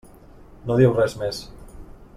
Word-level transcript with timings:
No 0.71 0.79
diu 0.79 0.95
res 0.97 1.17
més. 1.21 1.45